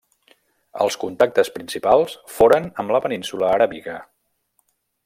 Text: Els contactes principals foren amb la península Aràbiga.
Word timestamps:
Els 0.85 0.95
contactes 1.03 1.51
principals 1.57 2.17
foren 2.39 2.67
amb 2.85 2.95
la 2.97 3.05
península 3.07 3.53
Aràbiga. 3.59 4.01